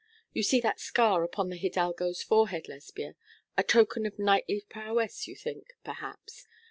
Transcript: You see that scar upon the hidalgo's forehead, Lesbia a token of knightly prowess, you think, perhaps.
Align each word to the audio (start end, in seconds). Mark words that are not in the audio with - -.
You 0.33 0.41
see 0.41 0.59
that 0.61 0.79
scar 0.79 1.23
upon 1.23 1.49
the 1.49 1.57
hidalgo's 1.59 2.23
forehead, 2.23 2.67
Lesbia 2.67 3.13
a 3.55 3.61
token 3.61 4.07
of 4.07 4.17
knightly 4.17 4.61
prowess, 4.61 5.27
you 5.27 5.35
think, 5.35 5.73
perhaps. 5.83 6.47